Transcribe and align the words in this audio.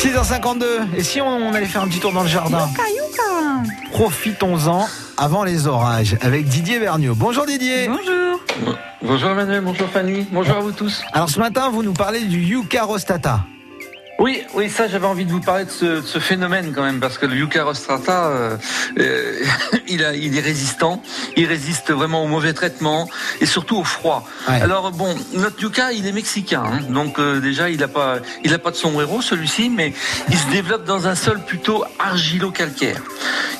6h52, 0.00 0.64
et 0.96 1.02
si 1.02 1.20
on 1.20 1.52
allait 1.52 1.66
faire 1.66 1.82
un 1.82 1.88
petit 1.88 1.98
tour 1.98 2.12
dans 2.12 2.22
le 2.22 2.28
jardin 2.28 2.68
Yuka, 2.68 2.82
yuka. 2.88 3.70
Profitons-en 3.90 4.86
avant 5.16 5.42
les 5.42 5.66
orages 5.66 6.16
avec 6.20 6.46
Didier 6.46 6.78
Vergniaud. 6.78 7.16
Bonjour 7.16 7.46
Didier 7.46 7.88
Bonjour. 7.88 8.76
Bonjour 9.02 9.30
Emmanuel, 9.30 9.60
bonjour 9.60 9.88
Fanny, 9.88 10.24
bonjour 10.30 10.56
à 10.56 10.60
vous 10.60 10.70
tous. 10.70 11.02
Alors 11.12 11.28
ce 11.28 11.40
matin, 11.40 11.70
vous 11.70 11.82
nous 11.82 11.94
parlez 11.94 12.20
du 12.20 12.38
Yucca 12.40 12.84
rostata. 12.84 13.40
Oui, 14.18 14.42
oui, 14.54 14.68
ça 14.68 14.88
j'avais 14.88 15.06
envie 15.06 15.24
de 15.24 15.30
vous 15.30 15.40
parler 15.40 15.64
de 15.64 15.70
ce, 15.70 15.84
de 15.84 16.00
ce 16.00 16.18
phénomène 16.18 16.72
quand 16.74 16.82
même, 16.82 16.98
parce 16.98 17.18
que 17.18 17.26
le 17.26 17.36
Yucca 17.36 17.62
rostrata, 17.62 18.26
euh, 18.26 18.56
euh, 18.98 19.44
il, 19.88 20.04
a, 20.04 20.12
il 20.12 20.36
est 20.36 20.40
résistant, 20.40 21.00
il 21.36 21.46
résiste 21.46 21.92
vraiment 21.92 22.24
au 22.24 22.26
mauvais 22.26 22.52
traitement 22.52 23.08
et 23.40 23.46
surtout 23.46 23.76
au 23.76 23.84
froid. 23.84 24.26
Ouais. 24.48 24.60
Alors 24.60 24.90
bon, 24.90 25.14
notre 25.34 25.62
Yucca, 25.62 25.92
il 25.92 26.04
est 26.04 26.12
mexicain, 26.12 26.64
hein, 26.66 26.80
donc 26.88 27.20
euh, 27.20 27.38
déjà 27.38 27.70
il 27.70 27.78
n'a 27.78 27.86
pas, 27.86 28.16
il 28.42 28.52
a 28.52 28.58
pas 28.58 28.72
de 28.72 28.76
sombrero 28.76 29.22
celui-ci, 29.22 29.70
mais 29.70 29.94
il 30.28 30.36
se 30.36 30.48
développe 30.48 30.84
dans 30.84 31.06
un 31.06 31.14
sol 31.14 31.40
plutôt 31.44 31.84
argilo-calcaire. 32.00 33.00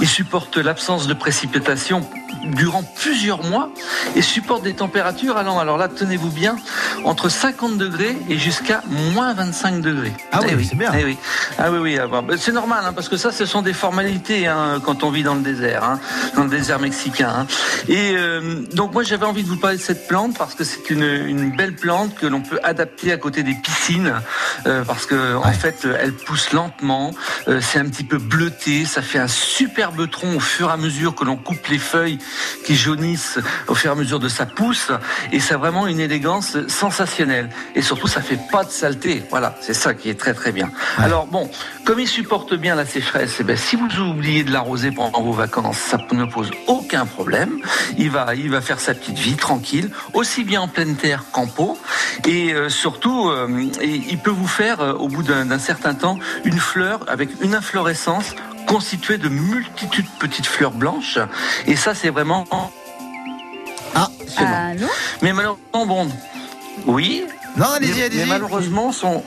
Il 0.00 0.08
supporte 0.08 0.56
l'absence 0.56 1.06
de 1.06 1.12
précipitations 1.12 2.08
durant 2.44 2.82
plusieurs 2.82 3.42
mois 3.42 3.70
et 4.14 4.22
supporte 4.22 4.62
des 4.62 4.74
températures 4.74 5.36
allant, 5.36 5.58
alors 5.58 5.76
là 5.76 5.88
tenez-vous 5.88 6.30
bien, 6.30 6.56
entre 7.04 7.28
50 7.28 7.78
degrés 7.78 8.16
et 8.28 8.38
jusqu'à 8.38 8.82
moins 9.14 9.34
25 9.34 9.80
degrés. 9.80 10.12
Ah 10.32 10.40
oui, 10.42 10.48
Eh 10.58 10.64
c'est 10.64 10.76
bien. 10.76 10.92
eh 10.98 11.04
oui. 11.04 11.16
Ah 11.58 11.70
oui, 11.70 11.78
oui, 11.78 11.98
ah 12.00 12.06
bon, 12.06 12.24
c'est 12.38 12.52
normal, 12.52 12.84
hein, 12.86 12.92
parce 12.92 13.08
que 13.08 13.16
ça, 13.16 13.32
ce 13.32 13.46
sont 13.46 13.62
des 13.62 13.72
formalités 13.72 14.46
hein, 14.46 14.80
quand 14.84 15.04
on 15.04 15.10
vit 15.10 15.22
dans 15.22 15.34
le 15.34 15.40
désert, 15.42 15.84
hein, 15.84 16.00
dans 16.34 16.44
le 16.44 16.50
désert 16.50 16.78
mexicain. 16.78 17.46
Et 17.88 18.12
euh, 18.16 18.62
donc 18.72 18.92
moi, 18.92 19.02
j'avais 19.02 19.26
envie 19.26 19.42
de 19.42 19.48
vous 19.48 19.56
parler 19.56 19.76
de 19.76 19.82
cette 19.82 20.06
plante 20.08 20.36
parce 20.36 20.54
que 20.54 20.64
c'est 20.64 20.90
une, 20.90 21.02
une 21.04 21.50
belle 21.56 21.74
plante 21.74 22.14
que 22.14 22.26
l'on 22.26 22.40
peut 22.40 22.58
adapter 22.62 23.12
à 23.12 23.16
côté 23.16 23.42
des 23.42 23.54
piscines, 23.54 24.14
euh, 24.66 24.84
parce 24.84 25.06
que 25.06 25.36
en 25.36 25.52
fait, 25.52 25.86
elle 26.00 26.12
pousse 26.12 26.52
lentement, 26.52 27.12
euh, 27.48 27.60
c'est 27.60 27.78
un 27.78 27.86
petit 27.88 28.04
peu 28.04 28.18
bleuté, 28.18 28.84
ça 28.84 29.02
fait 29.02 29.18
un 29.18 29.28
superbe 29.28 30.08
tronc 30.10 30.36
au 30.36 30.40
fur 30.40 30.70
et 30.70 30.72
à 30.72 30.76
mesure 30.76 31.14
que 31.14 31.24
l'on 31.24 31.36
coupe 31.36 31.66
les 31.68 31.78
feuilles 31.78 32.18
qui 32.64 32.74
jaunissent 32.76 33.38
au 33.68 33.74
fur 33.74 33.90
et 33.90 33.92
à 33.92 33.96
mesure 33.96 34.20
de 34.20 34.28
sa 34.28 34.46
pousse, 34.46 34.90
et 35.32 35.40
ça 35.40 35.54
a 35.54 35.58
vraiment 35.58 35.86
une 35.86 36.00
élégance 36.00 36.56
sensationnelle. 36.90 37.48
Et 37.74 37.82
surtout, 37.82 38.06
ça 38.06 38.20
fait 38.20 38.38
pas 38.50 38.64
de 38.64 38.70
saleté. 38.70 39.22
Voilà, 39.30 39.56
c'est 39.60 39.74
ça 39.74 39.94
qui 39.94 40.08
est 40.08 40.18
très 40.18 40.34
très 40.34 40.52
bien. 40.52 40.66
Ouais. 40.98 41.04
Alors 41.04 41.26
bon, 41.26 41.50
comme 41.84 41.98
il 42.00 42.08
supporte 42.08 42.54
bien 42.54 42.74
la 42.74 42.86
sécheresse, 42.86 43.36
eh 43.40 43.44
ben, 43.44 43.56
si 43.56 43.76
vous 43.76 43.88
oubliez 44.00 44.44
de 44.44 44.52
l'arroser 44.52 44.90
pendant 44.90 45.20
vos 45.22 45.32
vacances, 45.32 45.78
ça 45.78 45.98
ne 46.12 46.24
pose 46.24 46.50
aucun 46.66 47.06
problème. 47.06 47.58
Il 47.98 48.10
va, 48.10 48.34
il 48.34 48.50
va 48.50 48.60
faire 48.60 48.80
sa 48.80 48.94
petite 48.94 49.18
vie 49.18 49.36
tranquille, 49.36 49.90
aussi 50.14 50.44
bien 50.44 50.60
en 50.62 50.68
pleine 50.68 50.96
terre 50.96 51.24
qu'en 51.32 51.46
pot. 51.46 51.78
Et 52.26 52.52
euh, 52.52 52.68
surtout, 52.68 53.28
euh, 53.28 53.48
et 53.80 54.02
il 54.08 54.18
peut 54.18 54.30
vous 54.30 54.48
faire, 54.48 54.80
euh, 54.80 54.92
au 54.92 55.08
bout 55.08 55.22
d'un 55.22 55.58
certain 55.58 55.94
temps, 55.94 56.18
une 56.44 56.58
fleur 56.58 57.00
avec 57.08 57.30
une 57.40 57.54
inflorescence 57.54 58.34
constituée 58.66 59.18
de 59.18 59.28
multitudes 59.28 60.06
de 60.06 60.18
petites 60.26 60.46
fleurs 60.46 60.72
blanches. 60.72 61.18
Et 61.66 61.76
ça, 61.76 61.94
c'est 61.94 62.10
vraiment 62.10 62.44
Ah, 63.94 64.08
impressionnant. 64.10 64.70
Allô? 64.70 64.86
Mais 65.22 65.32
malheureusement, 65.32 65.86
bon, 65.86 66.08
oui, 66.86 67.24
non, 67.56 67.66
allez-y, 67.74 68.16
mais, 68.16 68.26
malheureusement, 68.26 68.92
son 68.92 69.22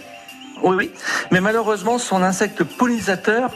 oui, 0.64 0.76
oui. 0.78 0.92
Mais 1.32 1.42
malheureusement, 1.42 1.98
son 2.00 2.22
insecte 2.24 2.64
pollinisateur 2.64 3.52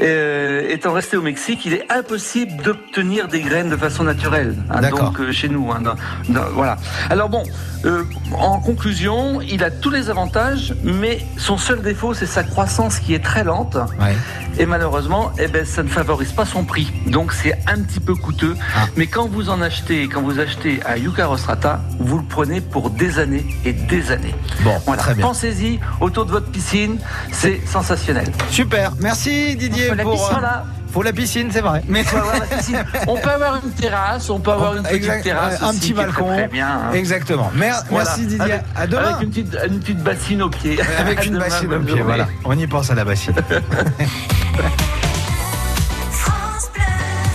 euh, 0.00 0.68
étant 0.68 0.92
resté 0.92 1.16
au 1.16 1.22
Mexique, 1.22 1.64
il 1.64 1.74
est 1.74 1.90
impossible 1.92 2.62
d'obtenir 2.62 3.28
des 3.28 3.40
graines 3.40 3.70
de 3.70 3.76
façon 3.76 4.04
naturelle. 4.04 4.54
hein, 4.70 4.80
donc 4.90 5.20
euh, 5.20 5.32
chez 5.32 5.48
nous, 5.48 5.70
hein, 5.72 5.80
dans- 5.80 5.94
dans- 6.32 6.48
voilà. 6.54 6.76
Alors 7.10 7.28
bon, 7.28 7.42
euh, 7.84 8.04
en 8.38 8.58
conclusion, 8.60 9.40
il 9.40 9.64
a 9.64 9.70
tous 9.70 9.90
les 9.90 10.10
avantages, 10.10 10.74
mais 10.82 11.24
son 11.36 11.56
seul 11.58 11.82
défaut, 11.82 12.14
c'est 12.14 12.26
sa 12.26 12.42
croissance 12.42 12.98
qui 12.98 13.14
est 13.14 13.24
très 13.24 13.44
lente. 13.44 13.76
Ouais. 14.00 14.14
Et 14.58 14.66
malheureusement, 14.66 15.30
eh 15.38 15.46
ben, 15.46 15.64
ça 15.64 15.82
ne 15.82 15.88
favorise 15.88 16.32
pas 16.32 16.44
son 16.44 16.64
prix. 16.64 16.92
Donc 17.06 17.32
c'est 17.32 17.56
un 17.66 17.80
petit 17.82 18.00
peu 18.00 18.14
coûteux. 18.14 18.56
Ah. 18.76 18.86
Mais 18.96 19.06
quand 19.06 19.28
vous 19.28 19.48
en 19.48 19.62
achetez, 19.62 20.08
quand 20.08 20.22
vous 20.22 20.38
achetez 20.40 20.80
à 20.84 20.96
Yucca 20.98 21.26
rostrata, 21.26 21.80
vous 21.98 22.18
le 22.18 22.24
prenez 22.24 22.60
pour 22.60 22.90
des 22.90 23.18
années 23.18 23.46
et 23.64 23.72
des 23.72 24.10
années. 24.10 24.34
Bon, 24.62 24.74
Voilà. 24.86 25.02
très 25.02 25.14
bien. 25.14 25.24
Pensez-y, 25.26 25.78
autour 26.00 26.26
de 26.26 26.32
votre 26.32 26.39
piscine, 26.46 26.98
c'est 27.32 27.60
sensationnel. 27.66 28.30
Super, 28.50 28.92
merci 29.00 29.56
Didier 29.56 29.94
la 29.94 30.02
pour... 30.02 30.12
piscine. 30.12 30.36
euh. 30.42 30.58
Faut 30.92 31.02
la 31.04 31.12
piscine, 31.12 31.50
c'est 31.52 31.60
vrai. 31.60 31.82
Mais 31.86 32.00
On 32.00 32.04
peut 32.10 32.16
avoir 32.18 32.38
la 32.40 32.46
piscine. 32.46 32.84
On 33.06 33.16
peut 33.16 33.30
avoir 33.30 33.60
une 33.64 33.70
terrasse, 33.70 34.28
on 34.28 34.40
peut 34.40 34.50
avoir 34.50 34.74
une 34.76 34.82
petite 34.82 34.96
Exact- 34.96 35.22
terrasse, 35.22 35.62
un 35.62 35.68
aussi, 35.70 35.78
petit 35.78 35.92
très, 35.94 36.04
balcon. 36.06 36.26
très 36.26 36.48
bien. 36.48 36.66
hein. 36.68 36.92
Exactement. 36.94 37.48
Mer- 37.54 37.84
Voilà. 37.90 38.06
Merci 38.06 38.26
Didier. 38.26 38.40
Avec, 38.40 38.62
à 38.74 38.86
demain. 38.88 39.02
avec 39.02 39.22
une 39.22 39.30
petite, 39.30 39.56
une 39.68 39.78
petite 39.78 40.02
bassine 40.02 40.42
au 40.42 40.48
pied. 40.50 40.80
Avec 40.98 41.18
À 41.20 41.24
une 41.24 41.34
demain, 41.34 41.44
bassine 41.44 41.72
au 41.72 41.78
pied, 41.78 42.00
voilà. 42.02 42.26
On 42.44 42.58
y 42.58 42.66
pense 42.66 42.90
à 42.90 42.96
la 42.96 43.04
bassine. 43.04 43.34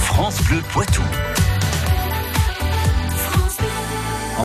France 0.02 0.42
Bleu 0.50 0.62
Poitou. 0.74 1.02